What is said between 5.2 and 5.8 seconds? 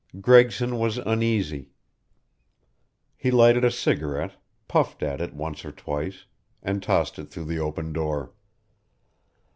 it once or